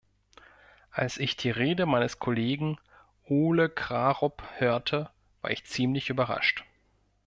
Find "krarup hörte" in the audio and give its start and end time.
3.69-5.11